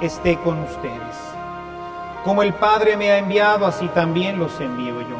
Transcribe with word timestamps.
esté 0.00 0.36
con 0.38 0.58
ustedes. 0.60 1.16
Como 2.24 2.42
el 2.42 2.54
Padre 2.54 2.96
me 2.96 3.10
ha 3.10 3.18
enviado, 3.18 3.66
así 3.66 3.88
también 3.88 4.38
los 4.38 4.60
envío 4.60 5.00
yo. 5.00 5.16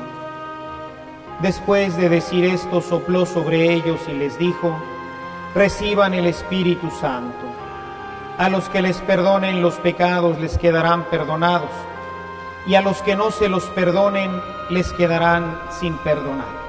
Después 1.40 1.96
de 1.96 2.08
decir 2.08 2.44
esto, 2.44 2.80
sopló 2.80 3.26
sobre 3.26 3.72
ellos 3.72 4.00
y 4.08 4.12
les 4.12 4.38
dijo, 4.38 4.76
reciban 5.54 6.14
el 6.14 6.26
Espíritu 6.26 6.90
Santo. 6.90 7.46
A 8.38 8.48
los 8.48 8.68
que 8.68 8.82
les 8.82 8.98
perdonen 9.02 9.62
los 9.62 9.74
pecados 9.76 10.38
les 10.40 10.58
quedarán 10.58 11.04
perdonados, 11.04 11.70
y 12.66 12.74
a 12.74 12.82
los 12.82 13.00
que 13.02 13.16
no 13.16 13.30
se 13.30 13.48
los 13.48 13.64
perdonen 13.66 14.42
les 14.70 14.92
quedarán 14.92 15.58
sin 15.70 15.96
perdonar. 15.98 16.66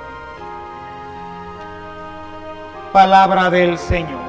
Palabra 2.93 3.49
del 3.49 3.77
Señor. 3.77 4.26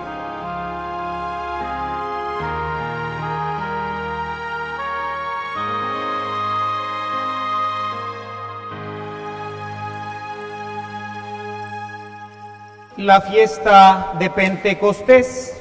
La 13.08 13.22
fiesta 13.22 14.12
de 14.18 14.28
Pentecostés 14.28 15.58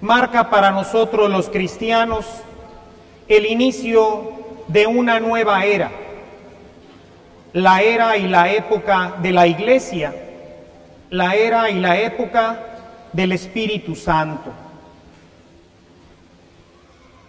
marca 0.00 0.48
para 0.48 0.70
nosotros 0.70 1.28
los 1.28 1.50
cristianos 1.50 2.24
el 3.28 3.44
inicio 3.44 4.32
de 4.66 4.86
una 4.86 5.20
nueva 5.20 5.66
era, 5.66 5.90
la 7.52 7.82
era 7.82 8.16
y 8.16 8.26
la 8.28 8.50
época 8.50 9.16
de 9.20 9.32
la 9.32 9.46
iglesia, 9.46 10.14
la 11.10 11.34
era 11.34 11.68
y 11.68 11.78
la 11.78 11.98
época 11.98 12.60
del 13.12 13.32
Espíritu 13.32 13.94
Santo. 13.94 14.50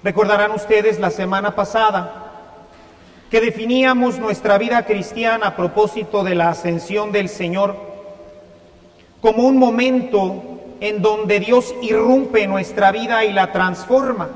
Recordarán 0.01 0.51
ustedes 0.51 0.97
la 0.97 1.11
semana 1.11 1.53
pasada 1.55 2.23
que 3.29 3.41
definíamos 3.41 4.17
nuestra 4.17 4.57
vida 4.57 4.85
cristiana 4.85 5.47
a 5.47 5.55
propósito 5.57 6.23
de 6.23 6.35
la 6.35 6.51
ascensión 6.51 7.11
del 7.11 7.27
Señor 7.27 7.94
como 9.25 9.47
un 9.47 9.57
momento 9.57 10.39
en 10.81 11.01
donde 11.01 11.39
Dios 11.39 11.73
irrumpe 11.81 12.45
nuestra 12.45 12.91
vida 12.91 13.25
y 13.25 13.33
la 13.33 13.51
transforma. 13.51 14.29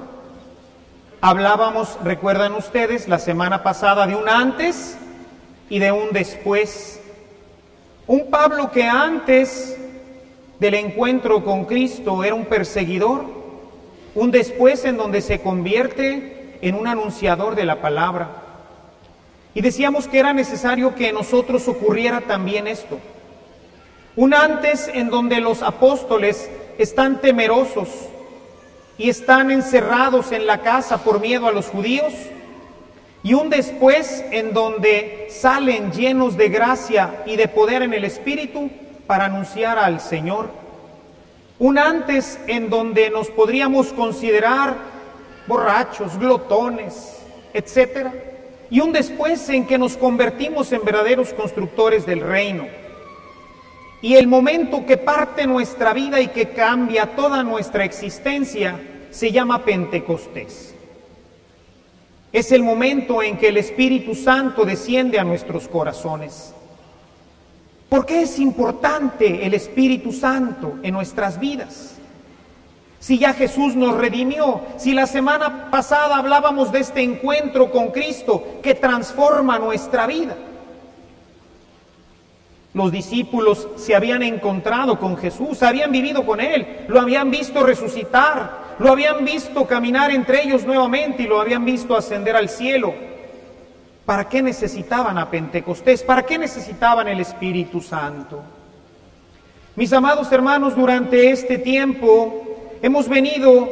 Hablábamos, 1.22 2.00
recuerdan 2.04 2.56
ustedes, 2.56 3.08
la 3.08 3.20
semana 3.20 3.62
pasada 3.62 4.08
de 4.08 4.16
un 4.16 4.28
antes 4.28 4.98
y 5.70 5.78
de 5.78 5.92
un 5.92 6.10
después. 6.12 7.00
Un 8.08 8.32
Pablo 8.32 8.72
que 8.72 8.86
antes 8.86 9.78
del 10.60 10.74
encuentro 10.74 11.44
con 11.44 11.66
Cristo 11.66 12.24
era 12.24 12.34
un 12.34 12.46
perseguidor, 12.46 13.26
un 14.16 14.32
después 14.32 14.86
en 14.86 14.98
donde 14.98 15.22
se 15.22 15.40
convierte 15.40 16.58
en 16.64 16.74
un 16.74 16.88
anunciador 16.88 17.54
de 17.54 17.66
la 17.66 17.80
palabra. 17.80 18.28
Y 19.54 19.62
decíamos 19.62 20.08
que 20.08 20.18
era 20.18 20.34
necesario 20.34 20.96
que 20.96 21.10
en 21.10 21.14
nosotros 21.14 21.68
ocurriera 21.68 22.22
también 22.22 22.66
esto 22.66 22.98
un 24.20 24.34
antes 24.34 24.92
en 24.94 25.10
donde 25.10 25.40
los 25.40 25.64
apóstoles 25.64 26.50
están 26.78 27.22
temerosos 27.22 27.88
y 28.98 29.10
están 29.10 29.50
encerrados 29.50 30.34
en 30.34 30.46
la 30.46 30.60
casa 30.60 31.06
por 31.06 31.22
miedo 31.22 31.48
a 31.48 31.54
los 31.54 31.68
judíos. 31.68 32.12
Y 33.24 33.34
un 33.34 33.50
después 33.50 34.26
en 34.32 34.52
donde 34.54 35.28
salen 35.30 35.94
llenos 35.94 36.36
de 36.36 36.50
gracia 36.50 37.24
y 37.26 37.38
de 37.38 37.48
poder 37.48 37.82
en 37.82 37.94
el 37.94 38.04
Espíritu 38.04 38.70
para 39.08 39.24
anunciar 39.24 39.80
al 39.80 40.02
Señor. 40.02 40.50
Un 41.58 41.78
antes 41.78 42.42
en 42.48 42.70
donde 42.70 43.10
nos 43.10 43.30
podríamos 43.30 43.94
considerar 43.94 44.76
borrachos, 45.48 46.20
glotones, 46.20 47.22
etc. 47.54 48.08
Y 48.70 48.82
un 48.82 48.92
después 48.92 49.48
en 49.48 49.66
que 49.66 49.78
nos 49.78 49.96
convertimos 49.96 50.74
en 50.74 50.84
verdaderos 50.84 51.34
constructores 51.34 52.06
del 52.06 52.20
reino. 52.20 52.79
Y 54.02 54.16
el 54.16 54.28
momento 54.28 54.86
que 54.86 54.98
parte 54.98 55.46
nuestra 55.46 55.94
vida 55.94 56.22
y 56.22 56.28
que 56.28 56.50
cambia 56.50 57.16
toda 57.16 57.44
nuestra 57.44 57.84
existencia 57.84 58.80
se 59.12 59.32
llama 59.32 59.66
Pentecostés. 59.66 60.74
Es 62.32 62.52
el 62.52 62.64
momento 62.64 63.22
en 63.24 63.38
que 63.38 63.50
el 63.50 63.58
Espíritu 63.58 64.16
Santo 64.16 64.64
desciende 64.64 65.20
a 65.20 65.24
nuestros 65.24 65.68
corazones. 65.68 66.54
¿Por 67.90 68.06
qué 68.06 68.22
es 68.22 68.40
importante 68.40 69.46
el 69.46 69.56
Espíritu 69.56 70.14
Santo 70.14 70.76
en 70.84 70.94
nuestras 70.94 71.40
vidas? 71.40 71.96
Si 73.00 73.18
ya 73.18 73.34
Jesús 73.34 73.76
nos 73.76 73.98
redimió, 73.98 74.62
si 74.78 74.94
la 74.94 75.08
semana 75.08 75.72
pasada 75.72 76.18
hablábamos 76.18 76.72
de 76.72 76.80
este 76.80 77.02
encuentro 77.02 77.72
con 77.72 77.88
Cristo 77.88 78.60
que 78.62 78.76
transforma 78.76 79.58
nuestra 79.58 80.06
vida. 80.06 80.36
Los 82.74 82.92
discípulos 82.92 83.68
se 83.78 83.96
habían 83.96 84.22
encontrado 84.22 85.00
con 85.00 85.18
Jesús, 85.18 85.64
habían 85.64 85.92
vivido 85.92 86.26
con 86.26 86.40
Él, 86.40 86.86
lo 86.88 87.00
habían 87.00 87.32
visto 87.32 87.64
resucitar, 87.64 88.76
lo 88.78 88.92
habían 88.92 89.26
visto 89.26 89.66
caminar 89.66 90.12
entre 90.12 90.44
ellos 90.44 90.66
nuevamente 90.66 91.24
y 91.24 91.28
lo 91.28 91.42
habían 91.42 91.66
visto 91.66 91.96
ascender 91.96 92.36
al 92.36 92.48
cielo. 92.48 92.94
¿Para 94.06 94.30
qué 94.30 94.42
necesitaban 94.42 95.18
a 95.18 95.30
Pentecostés? 95.30 96.04
¿Para 96.04 96.24
qué 96.24 96.38
necesitaban 96.38 97.08
el 97.08 97.20
Espíritu 97.20 97.82
Santo? 97.82 98.42
Mis 99.76 99.92
amados 99.94 100.32
hermanos, 100.32 100.76
durante 100.76 101.32
este 101.32 101.58
tiempo 101.58 102.78
hemos 102.82 103.08
venido 103.08 103.68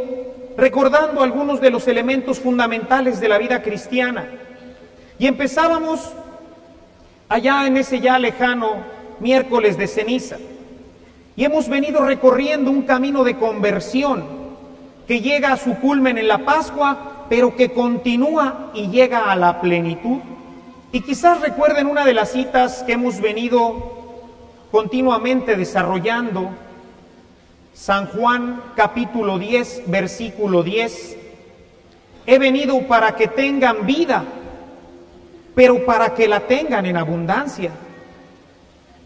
recordando 0.57 1.21
algunos 1.21 1.61
de 1.61 1.69
los 1.69 1.88
elementos 1.88 2.39
fundamentales 2.39 3.19
de 3.19 3.29
la 3.29 3.38
vida 3.38 3.61
cristiana. 3.61 4.27
Y 5.19 5.27
empezábamos 5.27 6.13
allá 7.29 7.68
en 7.68 7.77
ese 7.77 8.00
ya 8.00 8.19
lejano 8.19 8.77
miércoles 9.19 9.77
de 9.77 9.88
ceniza. 9.88 10.38
Y 11.35 11.45
hemos 11.45 11.69
venido 11.69 12.03
recorriendo 12.03 12.71
un 12.71 12.83
camino 12.83 13.24
de 13.24 13.38
conversión 13.38 14.25
que 15.07 15.21
llega 15.21 15.53
a 15.53 15.57
su 15.57 15.75
culmen 15.75 16.18
en 16.18 16.27
la 16.27 16.39
Pascua, 16.39 17.25
pero 17.29 17.56
que 17.56 17.71
continúa 17.71 18.71
y 18.74 18.88
llega 18.88 19.31
a 19.31 19.35
la 19.35 19.62
plenitud. 19.62 20.19
Y 20.91 21.01
quizás 21.01 21.41
recuerden 21.41 21.88
una 21.88 22.06
de 22.06 22.13
las 22.13 22.31
citas 22.31 22.83
que 22.83 22.94
hemos 22.94 23.21
venido 23.21 23.97
continuamente 24.71 25.56
desarrollando, 25.56 26.50
San 27.74 28.07
Juan 28.07 28.62
capítulo 28.75 29.38
10, 29.38 29.83
versículo 29.88 30.63
10. 30.63 31.18
He 32.25 32.39
venido 32.39 32.81
para 32.88 33.15
que 33.15 33.27
tengan 33.27 33.85
vida 33.85 34.25
pero 35.57 35.83
para 35.88 36.13
que 36.13 36.27
la 36.27 36.42
tengan 36.42 36.86
en 36.86 36.98
abundancia. 36.98 37.71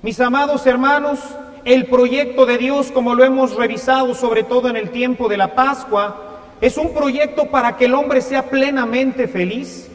Mis 0.01 0.19
amados 0.19 0.67
hermanos, 0.67 1.17
el 1.63 1.85
proyecto 1.85 2.45
de 2.45 2.57
Dios, 2.57 2.91
como 2.91 3.15
lo 3.15 3.23
hemos 3.23 3.55
revisado 3.55 4.13
sobre 4.15 4.43
todo 4.43 4.67
en 4.67 4.75
el 4.75 4.89
tiempo 4.89 5.29
de 5.29 5.37
la 5.37 5.55
Pascua, 5.55 6.41
es 6.59 6.75
un 6.75 6.93
proyecto 6.93 7.45
para 7.45 7.77
que 7.77 7.85
el 7.85 7.93
hombre 7.93 8.19
sea 8.19 8.49
plenamente 8.49 9.29
feliz. 9.29 9.89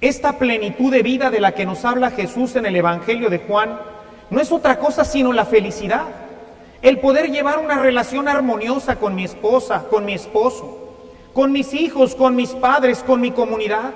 Esta 0.00 0.38
plenitud 0.38 0.92
de 0.92 1.02
vida 1.02 1.30
de 1.30 1.40
la 1.40 1.50
que 1.50 1.66
nos 1.66 1.84
habla 1.84 2.12
Jesús 2.12 2.54
en 2.54 2.66
el 2.66 2.76
Evangelio 2.76 3.28
de 3.28 3.40
Juan 3.40 3.76
no 4.30 4.40
es 4.40 4.52
otra 4.52 4.78
cosa 4.78 5.04
sino 5.04 5.32
la 5.32 5.46
felicidad. 5.46 6.06
El 6.80 7.00
poder 7.00 7.32
llevar 7.32 7.58
una 7.58 7.80
relación 7.80 8.28
armoniosa 8.28 9.00
con 9.00 9.16
mi 9.16 9.24
esposa, 9.24 9.86
con 9.90 10.04
mi 10.04 10.12
esposo, 10.12 10.94
con 11.32 11.50
mis 11.50 11.74
hijos, 11.74 12.14
con 12.14 12.36
mis 12.36 12.50
padres, 12.50 13.02
con 13.02 13.20
mi 13.20 13.32
comunidad. 13.32 13.90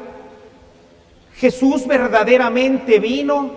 Jesús 1.37 1.87
verdaderamente 1.87 2.99
vino 2.99 3.51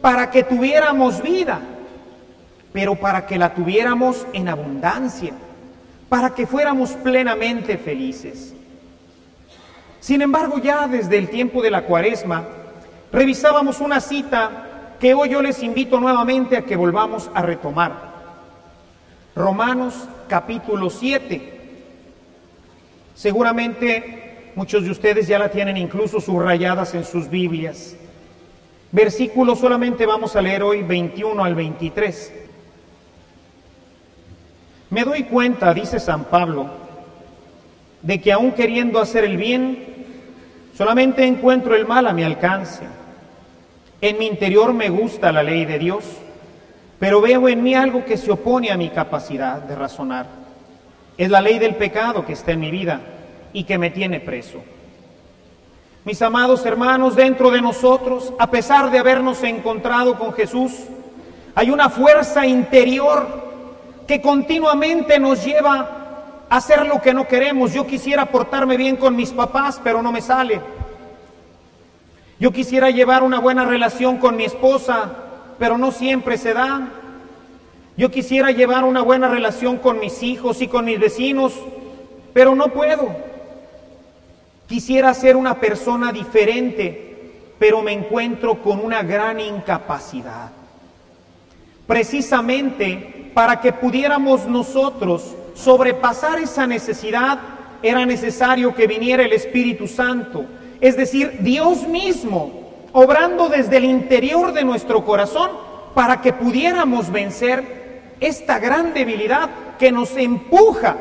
para 0.00 0.30
que 0.30 0.42
tuviéramos 0.42 1.22
vida, 1.22 1.60
pero 2.72 2.94
para 2.96 3.26
que 3.26 3.38
la 3.38 3.54
tuviéramos 3.54 4.26
en 4.32 4.48
abundancia, 4.48 5.32
para 6.08 6.34
que 6.34 6.46
fuéramos 6.46 6.92
plenamente 6.92 7.76
felices. 7.78 8.54
Sin 10.00 10.22
embargo, 10.22 10.58
ya 10.58 10.88
desde 10.88 11.18
el 11.18 11.28
tiempo 11.28 11.62
de 11.62 11.70
la 11.70 11.82
cuaresma, 11.82 12.44
revisábamos 13.12 13.80
una 13.80 14.00
cita 14.00 14.96
que 14.98 15.14
hoy 15.14 15.30
yo 15.30 15.42
les 15.42 15.62
invito 15.62 16.00
nuevamente 16.00 16.56
a 16.56 16.64
que 16.64 16.76
volvamos 16.76 17.30
a 17.34 17.42
retomar. 17.42 18.10
Romanos 19.34 20.08
capítulo 20.28 20.90
7. 20.90 21.60
Seguramente 23.14 24.29
muchos 24.60 24.84
de 24.84 24.90
ustedes 24.90 25.26
ya 25.26 25.38
la 25.38 25.50
tienen 25.50 25.78
incluso 25.78 26.20
subrayadas 26.20 26.94
en 26.94 27.02
sus 27.02 27.30
Biblias. 27.30 27.96
Versículo 28.92 29.56
solamente 29.56 30.04
vamos 30.04 30.36
a 30.36 30.42
leer 30.42 30.62
hoy 30.62 30.82
21 30.82 31.42
al 31.42 31.54
23. 31.54 32.30
Me 34.90 35.02
doy 35.02 35.22
cuenta, 35.22 35.72
dice 35.72 35.98
San 35.98 36.24
Pablo, 36.24 36.66
de 38.02 38.20
que 38.20 38.32
aún 38.32 38.52
queriendo 38.52 39.00
hacer 39.00 39.24
el 39.24 39.38
bien, 39.38 39.78
solamente 40.76 41.24
encuentro 41.24 41.74
el 41.74 41.86
mal 41.86 42.06
a 42.06 42.12
mi 42.12 42.22
alcance. 42.22 42.84
En 44.02 44.18
mi 44.18 44.26
interior 44.26 44.74
me 44.74 44.90
gusta 44.90 45.32
la 45.32 45.42
ley 45.42 45.64
de 45.64 45.78
Dios 45.78 46.04
pero 46.98 47.22
veo 47.22 47.48
en 47.48 47.62
mí 47.62 47.74
algo 47.74 48.04
que 48.04 48.18
se 48.18 48.30
opone 48.30 48.70
a 48.70 48.76
mi 48.76 48.90
capacidad 48.90 49.62
de 49.62 49.74
razonar. 49.74 50.26
Es 51.16 51.30
la 51.30 51.40
ley 51.40 51.58
del 51.58 51.76
pecado 51.76 52.26
que 52.26 52.34
está 52.34 52.52
en 52.52 52.60
mi 52.60 52.70
vida 52.70 53.00
y 53.52 53.64
que 53.64 53.78
me 53.78 53.90
tiene 53.90 54.20
preso. 54.20 54.62
Mis 56.04 56.22
amados 56.22 56.64
hermanos, 56.64 57.14
dentro 57.14 57.50
de 57.50 57.60
nosotros, 57.60 58.32
a 58.38 58.50
pesar 58.50 58.90
de 58.90 58.98
habernos 58.98 59.42
encontrado 59.42 60.18
con 60.18 60.32
Jesús, 60.32 60.72
hay 61.54 61.70
una 61.70 61.90
fuerza 61.90 62.46
interior 62.46 63.50
que 64.06 64.20
continuamente 64.20 65.18
nos 65.18 65.44
lleva 65.44 66.46
a 66.48 66.56
hacer 66.56 66.86
lo 66.86 67.02
que 67.02 67.12
no 67.12 67.28
queremos. 67.28 67.74
Yo 67.74 67.86
quisiera 67.86 68.26
portarme 68.26 68.76
bien 68.76 68.96
con 68.96 69.14
mis 69.14 69.30
papás, 69.30 69.80
pero 69.84 70.02
no 70.02 70.10
me 70.10 70.22
sale. 70.22 70.60
Yo 72.38 72.50
quisiera 72.50 72.90
llevar 72.90 73.22
una 73.22 73.38
buena 73.38 73.66
relación 73.66 74.16
con 74.16 74.36
mi 74.36 74.44
esposa, 74.44 75.12
pero 75.58 75.76
no 75.76 75.92
siempre 75.92 76.38
se 76.38 76.54
da. 76.54 76.88
Yo 77.98 78.10
quisiera 78.10 78.50
llevar 78.50 78.84
una 78.84 79.02
buena 79.02 79.28
relación 79.28 79.76
con 79.76 80.00
mis 80.00 80.22
hijos 80.22 80.62
y 80.62 80.68
con 80.68 80.86
mis 80.86 80.98
vecinos, 80.98 81.52
pero 82.32 82.54
no 82.54 82.68
puedo. 82.68 83.29
Quisiera 84.70 85.12
ser 85.14 85.34
una 85.36 85.58
persona 85.58 86.12
diferente, 86.12 87.32
pero 87.58 87.82
me 87.82 87.90
encuentro 87.90 88.62
con 88.62 88.78
una 88.78 89.02
gran 89.02 89.40
incapacidad. 89.40 90.52
Precisamente 91.88 93.32
para 93.34 93.60
que 93.60 93.72
pudiéramos 93.72 94.46
nosotros 94.46 95.34
sobrepasar 95.54 96.38
esa 96.38 96.68
necesidad, 96.68 97.40
era 97.82 98.06
necesario 98.06 98.72
que 98.72 98.86
viniera 98.86 99.24
el 99.24 99.32
Espíritu 99.32 99.88
Santo, 99.88 100.44
es 100.80 100.96
decir, 100.96 101.38
Dios 101.40 101.88
mismo 101.88 102.52
obrando 102.92 103.48
desde 103.48 103.78
el 103.78 103.86
interior 103.86 104.52
de 104.52 104.62
nuestro 104.62 105.04
corazón 105.04 105.50
para 105.94 106.20
que 106.20 106.32
pudiéramos 106.32 107.10
vencer 107.10 108.12
esta 108.20 108.60
gran 108.60 108.94
debilidad 108.94 109.50
que 109.80 109.90
nos 109.90 110.16
empuja. 110.16 110.96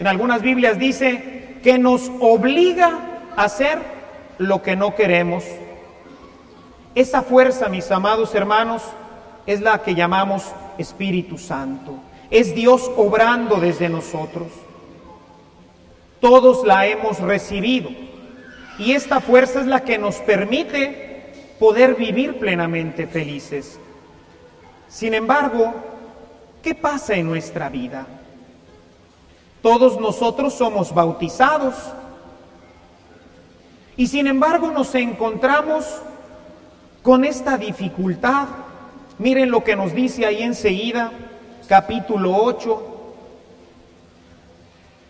En 0.00 0.06
algunas 0.06 0.40
Biblias 0.40 0.78
dice 0.78 1.37
que 1.68 1.76
nos 1.76 2.10
obliga 2.20 2.98
a 3.36 3.44
hacer 3.44 3.78
lo 4.38 4.62
que 4.62 4.74
no 4.74 4.94
queremos. 4.94 5.44
Esa 6.94 7.20
fuerza, 7.20 7.68
mis 7.68 7.90
amados 7.90 8.34
hermanos, 8.34 8.82
es 9.44 9.60
la 9.60 9.82
que 9.82 9.94
llamamos 9.94 10.50
Espíritu 10.78 11.36
Santo. 11.36 11.92
Es 12.30 12.54
Dios 12.54 12.90
obrando 12.96 13.56
desde 13.56 13.90
nosotros. 13.90 14.46
Todos 16.22 16.66
la 16.66 16.86
hemos 16.86 17.20
recibido. 17.20 17.90
Y 18.78 18.92
esta 18.92 19.20
fuerza 19.20 19.60
es 19.60 19.66
la 19.66 19.84
que 19.84 19.98
nos 19.98 20.16
permite 20.20 21.34
poder 21.58 21.96
vivir 21.96 22.38
plenamente 22.38 23.06
felices. 23.06 23.78
Sin 24.88 25.12
embargo, 25.12 25.74
¿qué 26.62 26.74
pasa 26.74 27.14
en 27.14 27.26
nuestra 27.26 27.68
vida? 27.68 28.06
Todos 29.68 30.00
nosotros 30.00 30.54
somos 30.54 30.94
bautizados 30.94 31.74
y 33.98 34.06
sin 34.06 34.26
embargo 34.26 34.70
nos 34.70 34.94
encontramos 34.94 35.84
con 37.02 37.22
esta 37.22 37.58
dificultad. 37.58 38.48
Miren 39.18 39.50
lo 39.50 39.62
que 39.64 39.76
nos 39.76 39.92
dice 39.92 40.24
ahí 40.24 40.42
enseguida, 40.42 41.12
capítulo 41.68 42.34
8, 42.34 42.82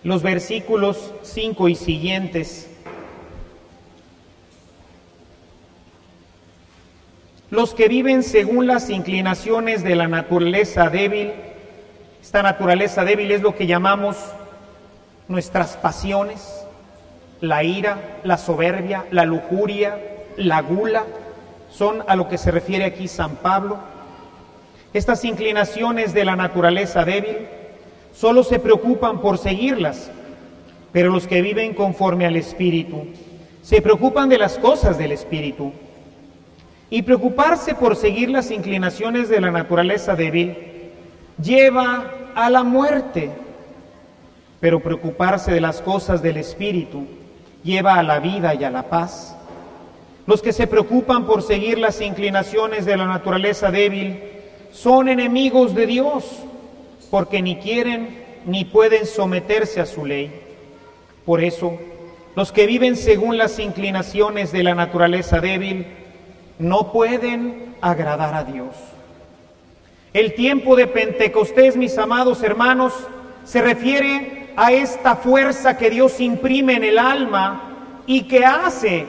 los 0.02 0.24
versículos 0.24 1.14
5 1.22 1.68
y 1.68 1.74
siguientes. 1.76 2.68
Los 7.48 7.74
que 7.74 7.86
viven 7.86 8.24
según 8.24 8.66
las 8.66 8.90
inclinaciones 8.90 9.84
de 9.84 9.94
la 9.94 10.08
naturaleza 10.08 10.90
débil, 10.90 11.30
esta 12.20 12.42
naturaleza 12.42 13.04
débil 13.04 13.30
es 13.30 13.40
lo 13.40 13.54
que 13.54 13.68
llamamos 13.68 14.16
nuestras 15.28 15.76
pasiones, 15.76 16.66
la 17.40 17.62
ira, 17.62 18.18
la 18.24 18.38
soberbia, 18.38 19.04
la 19.10 19.24
lujuria, 19.24 19.98
la 20.36 20.60
gula, 20.62 21.04
son 21.70 22.02
a 22.06 22.16
lo 22.16 22.28
que 22.28 22.38
se 22.38 22.50
refiere 22.50 22.84
aquí 22.84 23.08
San 23.08 23.36
Pablo. 23.36 23.78
Estas 24.92 25.24
inclinaciones 25.24 26.14
de 26.14 26.24
la 26.24 26.34
naturaleza 26.34 27.04
débil 27.04 27.46
solo 28.14 28.42
se 28.42 28.58
preocupan 28.58 29.20
por 29.20 29.38
seguirlas, 29.38 30.10
pero 30.92 31.10
los 31.10 31.26
que 31.26 31.42
viven 31.42 31.74
conforme 31.74 32.26
al 32.26 32.36
Espíritu 32.36 33.06
se 33.62 33.82
preocupan 33.82 34.30
de 34.30 34.38
las 34.38 34.58
cosas 34.58 34.96
del 34.96 35.12
Espíritu. 35.12 35.72
Y 36.90 37.02
preocuparse 37.02 37.74
por 37.74 37.96
seguir 37.96 38.30
las 38.30 38.50
inclinaciones 38.50 39.28
de 39.28 39.42
la 39.42 39.50
naturaleza 39.50 40.16
débil 40.16 40.56
lleva 41.42 42.10
a 42.34 42.48
la 42.48 42.62
muerte, 42.62 43.30
pero 44.60 44.80
preocuparse 44.80 45.52
de 45.52 45.60
las 45.60 45.80
cosas 45.80 46.22
del 46.22 46.36
Espíritu 46.36 47.06
lleva 47.62 47.98
a 47.98 48.02
la 48.02 48.18
vida 48.18 48.54
y 48.54 48.64
a 48.64 48.70
la 48.70 48.84
paz. 48.84 49.36
Los 50.26 50.42
que 50.42 50.52
se 50.52 50.66
preocupan 50.66 51.26
por 51.26 51.42
seguir 51.42 51.78
las 51.78 52.00
inclinaciones 52.00 52.84
de 52.84 52.96
la 52.96 53.06
naturaleza 53.06 53.70
débil 53.70 54.20
son 54.72 55.08
enemigos 55.08 55.74
de 55.74 55.86
Dios, 55.86 56.24
porque 57.10 57.40
ni 57.40 57.56
quieren 57.56 58.24
ni 58.44 58.64
pueden 58.64 59.06
someterse 59.06 59.80
a 59.80 59.86
su 59.86 60.04
ley. 60.04 60.42
Por 61.24 61.42
eso, 61.42 61.78
los 62.36 62.52
que 62.52 62.66
viven 62.66 62.96
según 62.96 63.38
las 63.38 63.58
inclinaciones 63.58 64.52
de 64.52 64.62
la 64.62 64.74
naturaleza 64.74 65.40
débil 65.40 65.86
no 66.58 66.92
pueden 66.92 67.74
agradar 67.80 68.34
a 68.34 68.44
Dios. 68.44 68.74
El 70.12 70.34
tiempo 70.34 70.76
de 70.76 70.86
Pentecostés, 70.86 71.76
mis 71.76 71.96
amados 71.98 72.42
hermanos, 72.42 72.92
se 73.44 73.62
refiere 73.62 74.37
a 74.58 74.72
esta 74.72 75.14
fuerza 75.14 75.76
que 75.76 75.88
Dios 75.88 76.18
imprime 76.18 76.74
en 76.74 76.82
el 76.82 76.98
alma 76.98 78.02
y 78.06 78.22
que 78.22 78.44
hace 78.44 79.06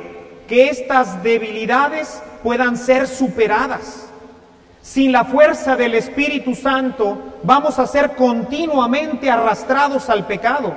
que 0.48 0.70
estas 0.70 1.24
debilidades 1.24 2.22
puedan 2.44 2.78
ser 2.78 3.08
superadas. 3.08 4.08
Sin 4.84 5.12
la 5.12 5.26
fuerza 5.26 5.76
del 5.76 5.96
Espíritu 5.96 6.54
Santo 6.54 7.18
vamos 7.42 7.80
a 7.80 7.88
ser 7.88 8.16
continuamente 8.16 9.32
arrastrados 9.32 10.08
al 10.12 10.28
pecado 10.28 10.76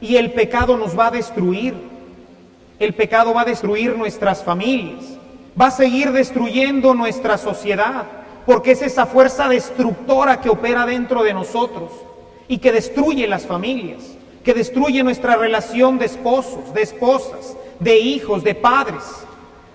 y 0.00 0.14
el 0.14 0.32
pecado 0.34 0.76
nos 0.76 0.96
va 0.96 1.08
a 1.08 1.10
destruir. 1.10 1.74
El 2.78 2.94
pecado 2.94 3.34
va 3.34 3.40
a 3.40 3.46
destruir 3.46 3.98
nuestras 3.98 4.44
familias 4.44 5.16
va 5.58 5.68
a 5.68 5.70
seguir 5.70 6.12
destruyendo 6.12 6.92
nuestra 6.92 7.38
sociedad, 7.38 8.04
porque 8.44 8.72
es 8.72 8.82
esa 8.82 9.06
fuerza 9.06 9.48
destructora 9.48 10.38
que 10.42 10.50
opera 10.50 10.84
dentro 10.84 11.22
de 11.22 11.32
nosotros 11.32 11.90
y 12.48 12.58
que 12.58 12.72
destruye 12.72 13.26
las 13.26 13.46
familias, 13.46 14.02
que 14.44 14.54
destruye 14.54 15.02
nuestra 15.02 15.36
relación 15.36 15.98
de 15.98 16.06
esposos, 16.06 16.72
de 16.72 16.82
esposas, 16.82 17.56
de 17.80 17.98
hijos, 17.98 18.44
de 18.44 18.54
padres. 18.54 19.02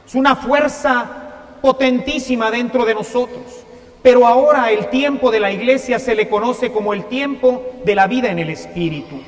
Es 0.05 0.15
una 0.15 0.35
fuerza 0.35 1.57
potentísima 1.61 2.51
dentro 2.51 2.85
de 2.85 2.93
nosotros. 2.93 3.65
Pero 4.01 4.25
ahora 4.25 4.71
el 4.71 4.89
tiempo 4.89 5.29
de 5.29 5.39
la 5.39 5.51
iglesia 5.51 5.99
se 5.99 6.15
le 6.15 6.27
conoce 6.27 6.71
como 6.71 6.93
el 6.93 7.05
tiempo 7.05 7.63
de 7.85 7.95
la 7.95 8.07
vida 8.07 8.29
en 8.29 8.39
el 8.39 8.49
Espíritu. 8.49 9.21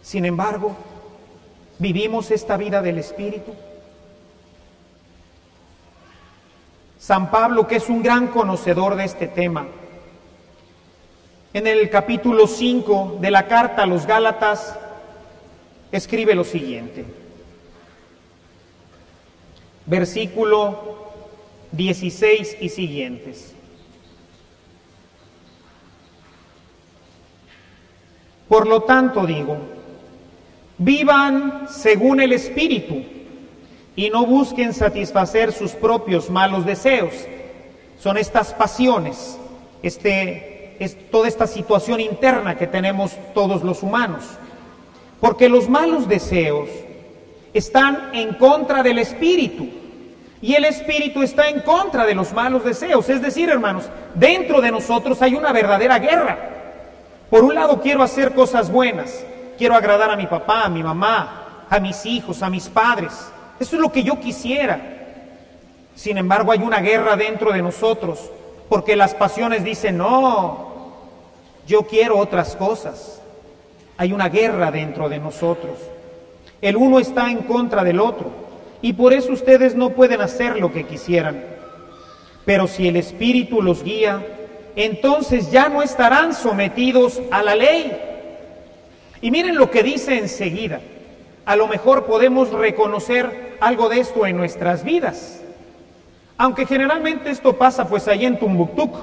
Sin 0.00 0.24
embargo, 0.24 0.76
¿vivimos 1.78 2.30
esta 2.30 2.56
vida 2.56 2.82
del 2.82 2.98
Espíritu? 2.98 3.52
San 7.04 7.30
Pablo, 7.30 7.66
que 7.68 7.76
es 7.76 7.90
un 7.90 8.02
gran 8.02 8.28
conocedor 8.28 8.96
de 8.96 9.04
este 9.04 9.28
tema, 9.28 9.66
en 11.52 11.66
el 11.66 11.90
capítulo 11.90 12.46
5 12.46 13.18
de 13.20 13.30
la 13.30 13.46
carta 13.46 13.82
a 13.82 13.86
los 13.86 14.06
Gálatas, 14.06 14.74
escribe 15.92 16.34
lo 16.34 16.44
siguiente. 16.44 17.04
Versículo 19.84 21.12
16 21.72 22.56
y 22.62 22.70
siguientes. 22.70 23.54
Por 28.48 28.66
lo 28.66 28.80
tanto 28.84 29.26
digo, 29.26 29.58
vivan 30.78 31.66
según 31.68 32.22
el 32.22 32.32
Espíritu 32.32 33.02
y 33.96 34.10
no 34.10 34.26
busquen 34.26 34.74
satisfacer 34.74 35.52
sus 35.52 35.72
propios 35.72 36.30
malos 36.30 36.64
deseos. 36.66 37.12
Son 37.98 38.18
estas 38.18 38.52
pasiones, 38.52 39.38
este, 39.82 40.76
es 40.78 41.10
toda 41.10 41.28
esta 41.28 41.46
situación 41.46 42.00
interna 42.00 42.56
que 42.56 42.66
tenemos 42.66 43.12
todos 43.34 43.62
los 43.62 43.82
humanos. 43.82 44.24
Porque 45.20 45.48
los 45.48 45.68
malos 45.68 46.08
deseos 46.08 46.68
están 47.52 48.10
en 48.14 48.34
contra 48.34 48.82
del 48.82 48.98
Espíritu 48.98 49.68
y 50.42 50.54
el 50.54 50.64
Espíritu 50.64 51.22
está 51.22 51.48
en 51.48 51.60
contra 51.60 52.04
de 52.04 52.14
los 52.14 52.32
malos 52.32 52.64
deseos. 52.64 53.08
Es 53.08 53.22
decir, 53.22 53.48
hermanos, 53.48 53.88
dentro 54.14 54.60
de 54.60 54.70
nosotros 54.70 55.22
hay 55.22 55.34
una 55.34 55.52
verdadera 55.52 55.98
guerra. 55.98 56.50
Por 57.30 57.44
un 57.44 57.54
lado 57.54 57.80
quiero 57.80 58.02
hacer 58.02 58.34
cosas 58.34 58.70
buenas, 58.70 59.24
quiero 59.56 59.74
agradar 59.74 60.10
a 60.10 60.16
mi 60.16 60.26
papá, 60.26 60.64
a 60.64 60.68
mi 60.68 60.82
mamá, 60.82 61.64
a 61.70 61.80
mis 61.80 62.04
hijos, 62.04 62.42
a 62.42 62.50
mis 62.50 62.68
padres. 62.68 63.32
Eso 63.60 63.76
es 63.76 63.82
lo 63.82 63.92
que 63.92 64.02
yo 64.02 64.18
quisiera. 64.18 64.80
Sin 65.94 66.18
embargo, 66.18 66.52
hay 66.52 66.60
una 66.60 66.80
guerra 66.80 67.16
dentro 67.16 67.52
de 67.52 67.62
nosotros, 67.62 68.30
porque 68.68 68.96
las 68.96 69.14
pasiones 69.14 69.62
dicen, 69.62 69.98
no, 69.98 70.92
yo 71.66 71.82
quiero 71.82 72.18
otras 72.18 72.56
cosas. 72.56 73.20
Hay 73.96 74.12
una 74.12 74.28
guerra 74.28 74.70
dentro 74.72 75.08
de 75.08 75.18
nosotros. 75.18 75.78
El 76.60 76.76
uno 76.76 76.98
está 76.98 77.30
en 77.30 77.38
contra 77.38 77.84
del 77.84 78.00
otro, 78.00 78.30
y 78.82 78.92
por 78.92 79.12
eso 79.12 79.32
ustedes 79.32 79.76
no 79.76 79.90
pueden 79.90 80.20
hacer 80.20 80.58
lo 80.58 80.72
que 80.72 80.84
quisieran. 80.84 81.44
Pero 82.44 82.66
si 82.66 82.88
el 82.88 82.96
Espíritu 82.96 83.62
los 83.62 83.84
guía, 83.84 84.20
entonces 84.74 85.50
ya 85.52 85.68
no 85.68 85.82
estarán 85.82 86.34
sometidos 86.34 87.22
a 87.30 87.42
la 87.42 87.54
ley. 87.54 87.96
Y 89.22 89.30
miren 89.30 89.54
lo 89.54 89.70
que 89.70 89.82
dice 89.82 90.18
enseguida 90.18 90.80
a 91.46 91.56
lo 91.56 91.68
mejor 91.68 92.04
podemos 92.04 92.50
reconocer 92.50 93.56
algo 93.60 93.88
de 93.88 94.00
esto 94.00 94.26
en 94.26 94.36
nuestras 94.36 94.84
vidas. 94.84 95.40
Aunque 96.36 96.66
generalmente 96.66 97.30
esto 97.30 97.56
pasa 97.56 97.88
pues 97.88 98.08
allí 98.08 98.24
en 98.26 98.38
Tumbuktuk. 98.38 98.94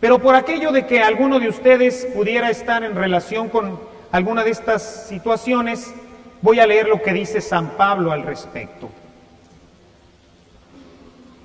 Pero 0.00 0.18
por 0.18 0.34
aquello 0.34 0.72
de 0.72 0.86
que 0.86 1.02
alguno 1.02 1.38
de 1.38 1.48
ustedes 1.48 2.06
pudiera 2.14 2.48
estar 2.50 2.82
en 2.84 2.94
relación 2.94 3.48
con 3.48 3.78
alguna 4.12 4.44
de 4.44 4.50
estas 4.50 5.06
situaciones, 5.08 5.92
voy 6.40 6.58
a 6.60 6.66
leer 6.66 6.88
lo 6.88 7.02
que 7.02 7.12
dice 7.12 7.40
San 7.40 7.70
Pablo 7.76 8.10
al 8.12 8.22
respecto. 8.22 8.88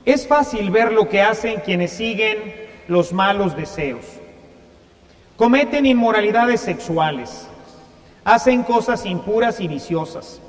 Es 0.06 0.28
fácil 0.28 0.70
ver 0.70 0.94
lo 0.94 1.10
que 1.10 1.22
hacen 1.22 1.62
quienes 1.66 1.92
siguen 1.92 2.38
los 2.88 3.12
malos 3.12 3.58
deseos. 3.58 4.06
Cometen 5.36 5.86
inmoralidades 5.86 6.62
sexuales, 6.62 7.50
hacen 8.26 8.64
cosas 8.64 9.06
impuras 9.06 9.62
y 9.62 9.68
viciosas, 9.68 10.42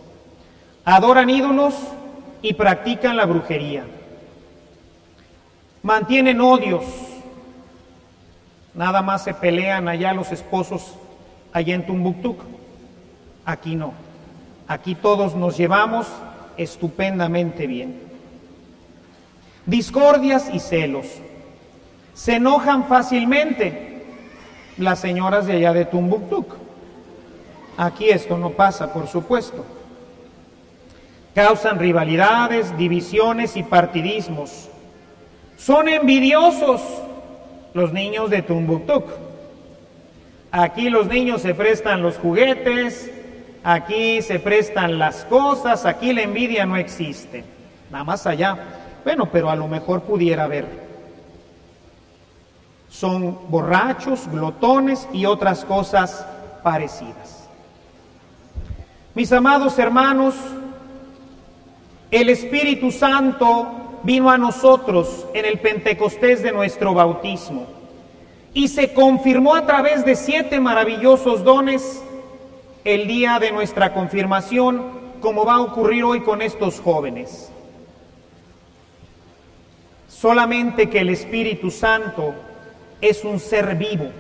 adoran 0.85 1.29
ídolos 1.29 1.75
y 2.41 2.55
practican 2.55 3.17
la 3.17 3.27
brujería, 3.27 3.85
mantienen 5.83 6.41
odios, 6.41 6.85
nada 8.75 9.03
más 9.03 9.25
se 9.25 9.35
pelean 9.35 9.89
allá 9.89 10.15
los 10.15 10.33
esposos 10.33 10.95
allá 11.53 11.75
en 11.75 11.87
Tumbuktuk, 11.87 12.41
aquí 13.45 13.77
no, 13.77 13.93
aquí 14.67 14.95
todos 14.95 15.35
nos 15.37 15.57
llevamos 15.57 16.09
estupendamente 16.57 17.67
bien. 17.67 18.01
Discordias 19.67 20.49
y 20.53 20.61
celos, 20.61 21.07
se 22.15 22.37
enojan 22.37 22.85
fácilmente 22.87 24.07
las 24.79 24.99
señoras 24.99 25.47
de 25.47 25.55
allá 25.55 25.75
de 25.75 25.85
Tumbuktuk 25.85 26.66
Aquí 27.77 28.09
esto 28.09 28.39
no 28.39 28.51
pasa, 28.51 28.93
por 28.93 29.07
supuesto. 29.07 29.65
Causan 31.35 31.79
rivalidades, 31.79 32.77
divisiones 32.79 33.57
y 33.57 33.63
partidismos. 33.63 34.69
Son 35.59 35.89
envidiosos 35.89 36.81
los 37.75 37.93
niños 37.93 38.31
de 38.31 38.41
Tumbuktuk. 38.41 39.05
Aquí 40.51 40.89
los 40.89 41.07
niños 41.09 41.43
se 41.43 41.55
prestan 41.55 42.03
los 42.03 42.17
juguetes, 42.17 43.11
aquí 43.63 44.23
se 44.23 44.39
prestan 44.39 44.99
las 44.99 45.27
cosas, 45.27 45.85
aquí 45.85 46.15
la 46.15 46.23
envidia 46.23 46.65
no 46.65 46.77
existe. 46.79 47.45
Nada 47.91 48.05
más 48.05 48.27
allá. 48.27 48.57
Bueno, 49.05 49.31
pero 49.31 49.51
a 49.51 49.57
lo 49.57 49.69
mejor 49.69 50.03
pudiera 50.03 50.45
haber. 50.45 50.87
Son 52.89 53.39
borrachos, 53.51 54.27
glotones 54.29 55.07
y 55.13 55.27
otras 55.27 55.67
cosas 55.67 56.27
parecidas. 56.63 57.36
Mis 59.17 59.33
amados 59.33 59.79
hermanos, 59.79 60.35
el 62.11 62.29
Espíritu 62.29 62.93
Santo 62.93 63.99
vino 64.03 64.29
a 64.29 64.37
nosotros 64.37 65.27
en 65.33 65.47
el 65.47 65.59
Pentecostés 65.59 66.43
de 66.43 66.53
nuestro 66.53 66.93
bautismo 66.93 67.67
y 68.53 68.69
se 68.69 68.93
confirmó 68.93 69.55
a 69.55 69.65
través 69.65 70.05
de 70.05 70.17
siete 70.17 70.61
maravillosos 70.61 71.43
dones 71.45 72.03
el 72.85 73.09
día 73.09 73.39
de 73.39 73.53
nuestra 73.53 73.95
confirmación, 73.95 74.85
como 75.23 75.47
va 75.47 75.55
a 75.55 75.61
ocurrir 75.63 76.05
hoy 76.05 76.21
con 76.21 76.43
estos 76.43 76.79
jóvenes. 76.79 77.51
Solamente 80.09 80.91
que 80.91 80.99
el 81.01 81.09
Espíritu 81.09 81.71
Santo 81.71 82.35
es 83.01 83.25
un 83.25 83.41
ser 83.41 83.77
vivo, 83.77 84.11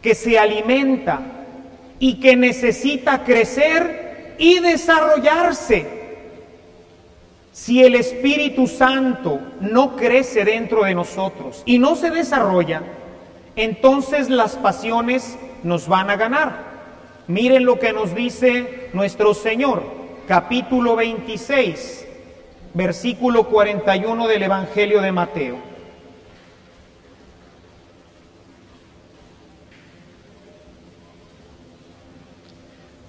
que 0.00 0.14
se 0.14 0.38
alimenta 0.38 1.37
y 1.98 2.14
que 2.14 2.36
necesita 2.36 3.24
crecer 3.24 4.36
y 4.38 4.60
desarrollarse. 4.60 5.98
Si 7.52 7.82
el 7.82 7.96
Espíritu 7.96 8.68
Santo 8.68 9.40
no 9.60 9.96
crece 9.96 10.44
dentro 10.44 10.84
de 10.84 10.94
nosotros 10.94 11.62
y 11.66 11.78
no 11.78 11.96
se 11.96 12.10
desarrolla, 12.10 12.82
entonces 13.56 14.30
las 14.30 14.54
pasiones 14.54 15.36
nos 15.64 15.88
van 15.88 16.10
a 16.10 16.16
ganar. 16.16 16.68
Miren 17.26 17.64
lo 17.64 17.78
que 17.78 17.92
nos 17.92 18.14
dice 18.14 18.88
nuestro 18.92 19.34
Señor, 19.34 19.82
capítulo 20.28 20.94
26, 20.94 22.06
versículo 22.74 23.48
41 23.48 24.28
del 24.28 24.44
Evangelio 24.44 25.02
de 25.02 25.12
Mateo. 25.12 25.56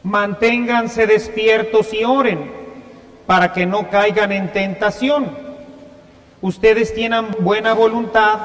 Manténganse 0.09 1.05
despiertos 1.05 1.93
y 1.93 2.03
oren 2.03 2.51
para 3.27 3.53
que 3.53 3.67
no 3.67 3.91
caigan 3.91 4.31
en 4.31 4.51
tentación. 4.51 5.29
Ustedes 6.41 6.95
tienen 6.95 7.27
buena 7.41 7.73
voluntad, 7.75 8.39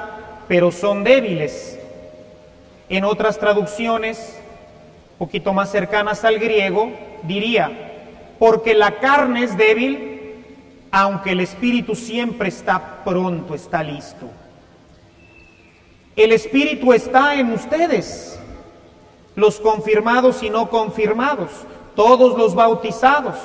pero 0.47 0.71
son 0.71 1.05
débiles. 1.05 1.81
En 2.91 3.07
otras 3.07 3.39
traducciones, 3.39 4.39
poquito 5.17 5.55
más 5.55 5.73
cercanas 5.73 6.23
al 6.27 6.39
griego, 6.39 6.93
diría, 7.23 7.73
porque 8.39 8.75
la 8.75 8.99
carne 8.99 9.45
es 9.45 9.57
débil, 9.57 10.35
aunque 10.91 11.31
el 11.31 11.41
espíritu 11.41 11.95
siempre 11.95 12.51
está 12.51 13.03
pronto, 13.07 13.55
está 13.55 13.83
listo. 13.83 14.31
El 16.15 16.33
espíritu 16.33 16.93
está 16.93 17.37
en 17.37 17.53
ustedes 17.53 18.39
los 19.35 19.61
confirmados 19.61 20.43
y 20.43 20.51
no 20.51 20.71
confirmados, 20.71 21.51
todos 21.95 22.37
los 22.39 22.55
bautizados. 22.55 23.37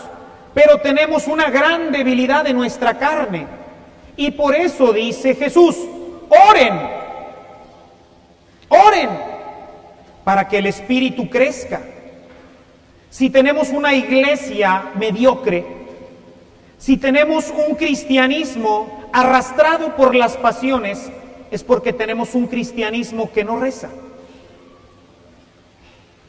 Pero 0.54 0.80
tenemos 0.80 1.28
una 1.28 1.50
gran 1.50 1.92
debilidad 1.92 2.46
en 2.48 2.58
nuestra 2.58 2.98
carne. 2.98 3.48
Y 4.16 4.32
por 4.32 4.56
eso 4.56 4.92
dice 4.92 5.36
Jesús, 5.36 5.78
oren, 6.50 6.80
oren, 8.68 9.10
para 10.24 10.48
que 10.48 10.58
el 10.58 10.66
Espíritu 10.66 11.30
crezca. 11.30 11.82
Si 13.10 13.30
tenemos 13.30 13.70
una 13.70 13.94
iglesia 13.94 14.92
mediocre, 14.96 15.80
Si 16.80 16.96
tenemos 16.96 17.52
un 17.68 17.76
cristianismo 17.76 19.10
arrastrado 19.12 19.98
por 19.98 20.16
las 20.16 20.38
pasiones, 20.38 21.12
es 21.52 21.62
porque 21.62 21.92
tenemos 21.92 22.36
un 22.36 22.48
cristianismo 22.48 23.30
que 23.34 23.44
no 23.44 23.60
reza. 23.60 23.90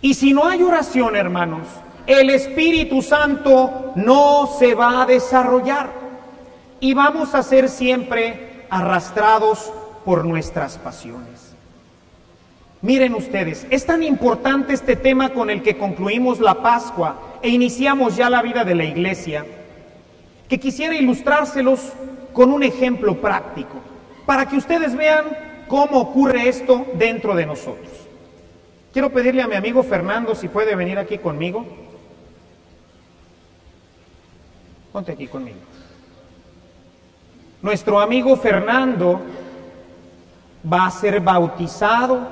Y 0.03 0.15
si 0.15 0.33
no 0.33 0.47
hay 0.47 0.63
oración, 0.63 1.15
hermanos, 1.15 1.67
el 2.07 2.31
Espíritu 2.31 3.03
Santo 3.03 3.93
no 3.97 4.49
se 4.59 4.75
va 4.75 5.03
a 5.03 5.07
desarrollar 5.07 5.91
y 6.81 6.95
vamos 6.95 7.35
a 7.35 7.43
ser 7.43 7.69
siempre 7.69 8.65
arrastrados 8.71 9.73
por 10.05 10.25
nuestras 10.25 10.79
pasiones. 10.79 11.55
Miren 12.83 13.15
ustedes, 13.15 13.67
es 13.69 13.85
tan 13.85 14.03
importante 14.03 14.73
este 14.73 14.97
tema 14.97 15.31
con 15.31 15.51
el 15.51 15.63
que 15.63 15.77
concluimos 15.77 16.41
la 16.41 16.63
Pascua 16.63 17.21
e 17.43 17.51
iniciamos 17.51 18.17
ya 18.17 18.31
la 18.31 18.41
vida 18.41 18.65
de 18.65 18.75
la 18.75 18.85
iglesia, 18.85 19.45
que 20.49 20.59
quisiera 20.59 20.95
ilustrárselos 20.95 21.93
con 22.33 22.53
un 22.53 22.63
ejemplo 22.63 23.21
práctico, 23.21 23.77
para 24.25 24.47
que 24.47 24.57
ustedes 24.57 24.97
vean 24.97 25.27
cómo 25.69 26.01
ocurre 26.01 26.49
esto 26.49 26.87
dentro 26.95 27.35
de 27.35 27.45
nosotros. 27.45 28.10
Quiero 28.93 29.11
pedirle 29.11 29.43
a 29.43 29.47
mi 29.47 29.55
amigo 29.55 29.83
Fernando 29.83 30.35
si 30.35 30.49
puede 30.49 30.75
venir 30.75 30.99
aquí 30.99 31.19
conmigo. 31.19 31.65
Ponte 34.93 35.13
aquí 35.13 35.29
conmigo. 35.29 35.59
Nuestro 37.63 38.01
amigo 38.01 38.37
Fernando 38.37 39.21
va 40.71 40.87
a 40.87 40.91
ser 40.91 41.21
bautizado 41.21 42.29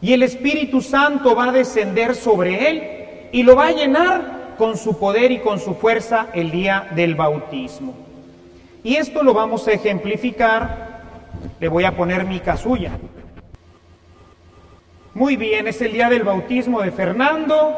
y 0.00 0.12
el 0.12 0.22
Espíritu 0.22 0.80
Santo 0.80 1.34
va 1.34 1.48
a 1.48 1.52
descender 1.52 2.14
sobre 2.14 2.70
él 2.70 3.28
y 3.32 3.42
lo 3.42 3.56
va 3.56 3.68
a 3.68 3.72
llenar 3.72 4.54
con 4.56 4.76
su 4.76 4.98
poder 4.98 5.32
y 5.32 5.40
con 5.40 5.58
su 5.58 5.74
fuerza 5.74 6.28
el 6.34 6.52
día 6.52 6.88
del 6.94 7.16
bautismo. 7.16 7.94
Y 8.84 8.94
esto 8.96 9.24
lo 9.24 9.34
vamos 9.34 9.66
a 9.66 9.72
ejemplificar. 9.72 11.02
Le 11.58 11.68
voy 11.68 11.84
a 11.84 11.96
poner 11.96 12.24
mi 12.24 12.38
casulla. 12.38 12.92
Muy 15.14 15.36
bien, 15.36 15.68
es 15.68 15.80
el 15.80 15.92
día 15.92 16.08
del 16.08 16.24
bautismo 16.24 16.82
de 16.82 16.90
Fernando 16.90 17.76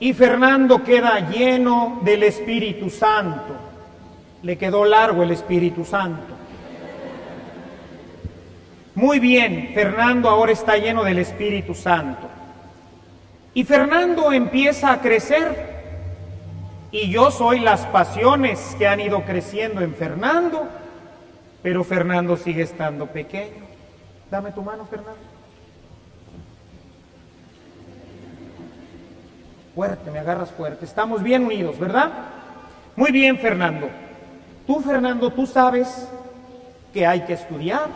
y 0.00 0.12
Fernando 0.12 0.82
queda 0.82 1.30
lleno 1.30 2.00
del 2.02 2.24
Espíritu 2.24 2.90
Santo. 2.90 3.54
Le 4.42 4.58
quedó 4.58 4.84
largo 4.84 5.22
el 5.22 5.30
Espíritu 5.30 5.84
Santo. 5.84 6.34
Muy 8.96 9.20
bien, 9.20 9.70
Fernando 9.72 10.28
ahora 10.28 10.50
está 10.50 10.76
lleno 10.76 11.04
del 11.04 11.18
Espíritu 11.18 11.76
Santo. 11.76 12.26
Y 13.54 13.62
Fernando 13.62 14.32
empieza 14.32 14.92
a 14.92 15.00
crecer. 15.00 15.70
Y 16.90 17.08
yo 17.08 17.30
soy 17.30 17.60
las 17.60 17.86
pasiones 17.86 18.74
que 18.78 18.88
han 18.88 18.98
ido 18.98 19.22
creciendo 19.22 19.80
en 19.80 19.94
Fernando, 19.94 20.66
pero 21.62 21.84
Fernando 21.84 22.36
sigue 22.36 22.62
estando 22.62 23.06
pequeño. 23.06 23.62
Dame 24.28 24.50
tu 24.50 24.62
mano, 24.62 24.84
Fernando. 24.86 25.31
Fuerte, 29.74 30.10
me 30.10 30.18
agarras 30.18 30.50
fuerte. 30.50 30.84
Estamos 30.84 31.22
bien 31.22 31.44
unidos, 31.44 31.78
¿verdad? 31.78 32.10
Muy 32.96 33.10
bien, 33.10 33.38
Fernando. 33.38 33.88
Tú, 34.66 34.80
Fernando, 34.80 35.30
tú 35.30 35.46
sabes 35.46 36.08
que 36.92 37.06
hay 37.06 37.22
que 37.22 37.32
estudiar 37.32 37.88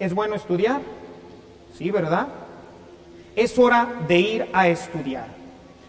¿Es 0.00 0.14
bueno 0.14 0.34
estudiar? 0.34 0.80
Sí, 1.76 1.90
¿verdad? 1.90 2.26
Es 3.36 3.56
hora 3.58 3.86
de 4.08 4.18
ir 4.18 4.48
a 4.54 4.66
estudiar. 4.66 5.26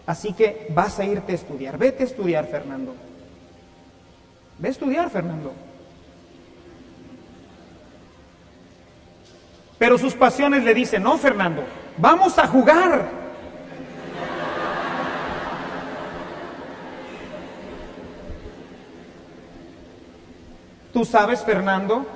Así 0.04 0.34
que 0.34 0.66
vas 0.74 0.98
a 0.98 1.04
irte 1.04 1.32
a 1.32 1.34
estudiar. 1.34 1.78
Vete 1.78 2.02
a 2.02 2.06
estudiar, 2.06 2.46
Fernando. 2.46 2.94
Ve 4.58 4.68
a 4.68 4.70
estudiar, 4.70 5.08
Fernando. 5.08 5.54
Pero 9.78 9.96
sus 9.96 10.14
pasiones 10.14 10.62
le 10.62 10.74
dicen, 10.74 11.02
no, 11.02 11.16
Fernando, 11.16 11.64
vamos 11.96 12.38
a 12.38 12.46
jugar. 12.46 13.21
¿Tú 21.02 21.06
sabes, 21.06 21.42
Fernando, 21.42 22.06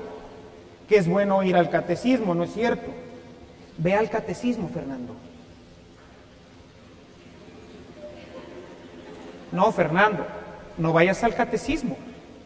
que 0.88 0.96
es 0.96 1.08
bueno 1.08 1.42
ir 1.42 1.56
al 1.56 1.70
catecismo, 1.70 2.36
¿no 2.36 2.44
es 2.44 2.52
cierto? 2.52 2.86
Ve 3.78 3.94
al 3.96 4.08
catecismo, 4.08 4.70
Fernando. 4.72 5.12
No, 9.50 9.72
Fernando, 9.72 10.24
no 10.78 10.92
vayas 10.92 11.24
al 11.24 11.34
catecismo. 11.34 11.96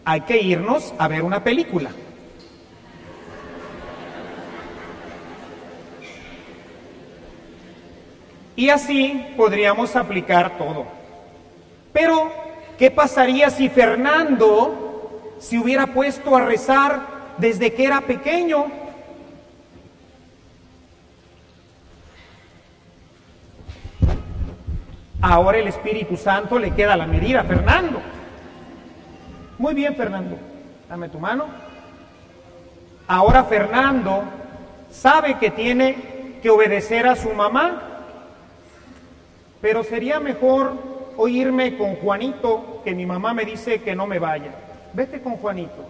Hay 0.03 0.23
que 0.23 0.41
irnos 0.41 0.95
a 0.97 1.09
ver 1.09 1.25
una 1.25 1.45
película. 1.45 1.91
Y 8.57 8.71
así 8.71 9.27
podríamos 9.37 9.95
aplicar 9.95 10.57
todo. 10.57 10.87
Pero, 11.93 12.33
¿qué 12.79 12.91
pasaría 12.91 13.51
si 13.51 13.69
Fernando 13.69 14.87
se 15.41 15.59
hubiera 15.59 15.89
puesto 15.89 16.37
a 16.37 16.45
rezar 16.45 17.01
desde 17.39 17.73
que 17.73 17.85
era 17.85 18.03
pequeño. 18.03 18.67
Ahora 25.23 25.59
el 25.59 25.67
Espíritu 25.67 26.17
Santo 26.17 26.59
le 26.59 26.73
queda 26.73 26.97
la 26.97 27.07
medida, 27.07 27.43
Fernando. 27.45 28.01
Muy 29.59 29.75
bien, 29.75 29.95
Fernando. 29.97 30.37
Dame 30.89 31.09
tu 31.09 31.19
mano. 31.19 31.47
Ahora 33.07 33.45
Fernando 33.45 34.23
sabe 34.91 35.39
que 35.39 35.51
tiene 35.51 36.39
que 36.43 36.51
obedecer 36.51 37.07
a 37.07 37.17
su 37.17 37.31
mamá, 37.31 37.83
pero 39.61 39.85
sería 39.85 40.21
mejor 40.21 40.75
oírme 41.17 41.77
con 41.77 41.97
Juanito, 41.97 42.83
que 42.85 42.95
mi 42.95 43.07
mamá 43.07 43.35
me 43.35 43.45
dice 43.45 43.83
que 43.83 43.95
no 43.95 44.07
me 44.07 44.19
vaya. 44.19 44.53
Vete 44.93 45.21
con 45.21 45.37
Juanito. 45.37 45.89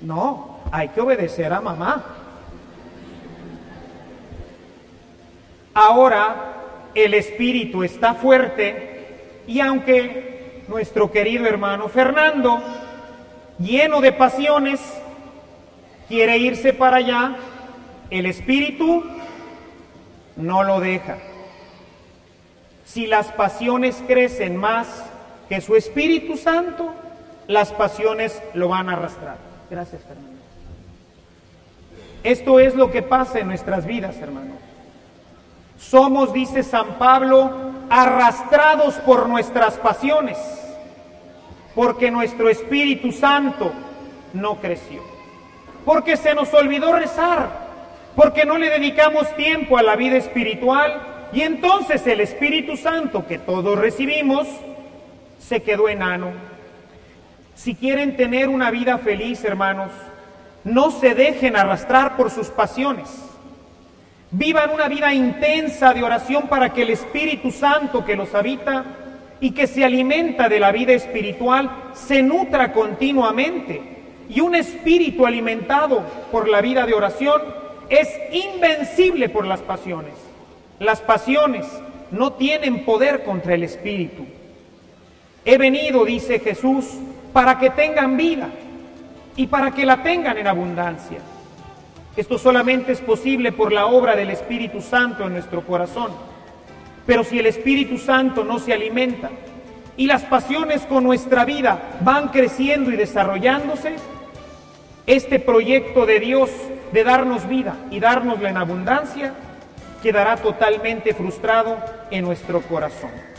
No, 0.00 0.60
hay 0.70 0.88
que 0.88 1.00
obedecer 1.00 1.52
a 1.52 1.60
mamá. 1.60 2.04
Ahora 5.74 6.54
el 6.94 7.14
espíritu 7.14 7.82
está 7.82 8.14
fuerte 8.14 9.42
y 9.46 9.60
aunque 9.60 10.64
nuestro 10.68 11.10
querido 11.10 11.46
hermano 11.46 11.88
Fernando, 11.88 12.60
lleno 13.58 14.00
de 14.00 14.12
pasiones, 14.12 14.80
quiere 16.08 16.38
irse 16.38 16.72
para 16.72 16.98
allá, 16.98 17.36
el 18.10 18.26
espíritu 18.26 19.04
no 20.36 20.62
lo 20.62 20.80
deja. 20.80 21.18
Si 22.84 23.06
las 23.06 23.32
pasiones 23.32 24.02
crecen 24.06 24.56
más 24.56 25.04
que 25.48 25.60
su 25.60 25.76
Espíritu 25.76 26.36
Santo, 26.36 26.92
las 27.46 27.72
pasiones 27.72 28.42
lo 28.54 28.68
van 28.68 28.88
a 28.88 28.92
arrastrar. 28.92 29.36
Gracias, 29.70 30.02
Fernando. 30.02 30.38
Esto 32.22 32.60
es 32.60 32.74
lo 32.74 32.90
que 32.90 33.02
pasa 33.02 33.38
en 33.38 33.48
nuestras 33.48 33.86
vidas, 33.86 34.16
hermanos. 34.18 34.56
Somos, 35.78 36.32
dice 36.32 36.62
San 36.62 36.98
Pablo, 36.98 37.50
arrastrados 37.88 38.94
por 38.96 39.28
nuestras 39.28 39.74
pasiones, 39.74 40.36
porque 41.74 42.10
nuestro 42.10 42.50
Espíritu 42.50 43.12
Santo 43.12 43.72
no 44.32 44.56
creció, 44.56 45.00
porque 45.84 46.16
se 46.16 46.34
nos 46.34 46.52
olvidó 46.52 46.92
rezar, 46.92 47.68
porque 48.16 48.44
no 48.44 48.58
le 48.58 48.68
dedicamos 48.68 49.34
tiempo 49.36 49.78
a 49.78 49.82
la 49.82 49.94
vida 49.96 50.16
espiritual 50.16 51.28
y 51.32 51.42
entonces 51.42 52.06
el 52.06 52.20
Espíritu 52.20 52.76
Santo 52.76 53.26
que 53.26 53.38
todos 53.38 53.78
recibimos 53.78 54.48
se 55.48 55.62
quedó 55.62 55.88
enano 55.88 56.32
si 57.58 57.74
quieren 57.74 58.16
tener 58.16 58.48
una 58.48 58.70
vida 58.70 58.98
feliz, 58.98 59.44
hermanos, 59.44 59.90
no 60.62 60.92
se 60.92 61.16
dejen 61.16 61.56
arrastrar 61.56 62.16
por 62.16 62.30
sus 62.30 62.50
pasiones. 62.50 63.08
Vivan 64.30 64.70
una 64.70 64.86
vida 64.86 65.12
intensa 65.12 65.92
de 65.92 66.04
oración 66.04 66.46
para 66.46 66.72
que 66.72 66.82
el 66.82 66.90
Espíritu 66.90 67.50
Santo 67.50 68.04
que 68.04 68.14
los 68.14 68.32
habita 68.32 68.84
y 69.40 69.50
que 69.50 69.66
se 69.66 69.84
alimenta 69.84 70.48
de 70.48 70.60
la 70.60 70.70
vida 70.70 70.92
espiritual 70.92 71.68
se 71.94 72.22
nutra 72.22 72.72
continuamente. 72.72 73.82
Y 74.28 74.40
un 74.40 74.54
espíritu 74.54 75.26
alimentado 75.26 76.04
por 76.30 76.48
la 76.48 76.60
vida 76.60 76.86
de 76.86 76.94
oración 76.94 77.42
es 77.88 78.08
invencible 78.30 79.28
por 79.30 79.44
las 79.44 79.62
pasiones. 79.62 80.14
Las 80.78 81.00
pasiones 81.00 81.66
no 82.12 82.34
tienen 82.34 82.84
poder 82.84 83.24
contra 83.24 83.54
el 83.54 83.64
espíritu. 83.64 84.37
He 85.50 85.56
venido, 85.56 86.04
dice 86.04 86.40
Jesús, 86.40 86.84
para 87.32 87.58
que 87.58 87.70
tengan 87.70 88.18
vida 88.18 88.50
y 89.34 89.46
para 89.46 89.70
que 89.70 89.86
la 89.86 90.02
tengan 90.02 90.36
en 90.36 90.46
abundancia. 90.46 91.20
Esto 92.14 92.36
solamente 92.36 92.92
es 92.92 93.00
posible 93.00 93.50
por 93.52 93.72
la 93.72 93.86
obra 93.86 94.14
del 94.14 94.28
Espíritu 94.28 94.82
Santo 94.82 95.24
en 95.24 95.32
nuestro 95.32 95.62
corazón. 95.62 96.10
Pero 97.06 97.24
si 97.24 97.38
el 97.38 97.46
Espíritu 97.46 97.96
Santo 97.96 98.44
no 98.44 98.58
se 98.58 98.74
alimenta, 98.74 99.30
y 99.96 100.06
las 100.06 100.22
pasiones 100.24 100.82
con 100.82 101.02
nuestra 101.04 101.46
vida 101.46 101.96
van 102.02 102.28
creciendo 102.28 102.90
y 102.90 102.96
desarrollándose, 102.96 103.96
este 105.06 105.38
proyecto 105.40 106.04
de 106.04 106.20
Dios 106.20 106.50
de 106.92 107.04
darnos 107.04 107.48
vida 107.48 107.74
y 107.90 108.00
dárnosla 108.00 108.50
en 108.50 108.58
abundancia 108.58 109.32
quedará 110.02 110.36
totalmente 110.36 111.14
frustrado 111.14 111.78
en 112.10 112.26
nuestro 112.26 112.60
corazón. 112.60 113.37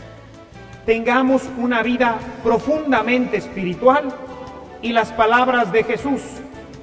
Tengamos 0.90 1.44
una 1.60 1.84
vida 1.84 2.18
profundamente 2.44 3.38
espiritual 3.38 4.12
y 4.82 4.92
las 4.92 5.12
palabras 5.12 5.72
de 5.72 5.84
Jesús, 5.84 6.20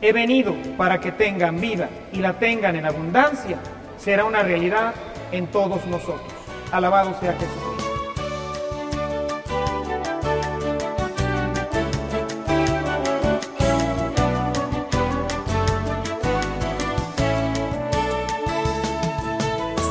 he 0.01 0.13
venido 0.13 0.55
para 0.77 1.01
que 1.01 1.11
tengan 1.11 1.61
vida 1.61 1.91
y 2.13 2.21
la 2.21 2.35
tengan 2.35 2.77
en 2.77 2.87
abundancia, 2.87 3.59
será 3.99 4.25
una 4.25 4.45
realidad 4.45 4.95
en 5.33 5.49
todos 5.49 5.85
nosotros. 5.87 6.33
Alabado 6.71 7.19
sea 7.19 7.33
Jesús. 7.33 7.76